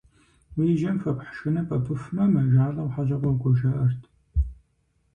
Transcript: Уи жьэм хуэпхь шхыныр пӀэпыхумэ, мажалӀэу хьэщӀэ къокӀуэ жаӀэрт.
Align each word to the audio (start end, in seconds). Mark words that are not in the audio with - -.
Уи 0.57 0.69
жьэм 0.79 0.97
хуэпхь 1.01 1.31
шхыныр 1.35 1.67
пӀэпыхумэ, 1.67 2.23
мажалӀэу 2.33 2.91
хьэщӀэ 2.93 3.17
къокӀуэ 3.21 3.51
жаӀэрт. 3.57 4.03